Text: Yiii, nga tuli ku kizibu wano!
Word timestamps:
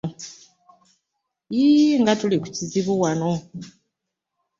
Yiii, 1.55 1.95
nga 2.01 2.13
tuli 2.19 2.37
ku 2.41 2.47
kizibu 2.55 2.93
wano! 3.01 3.31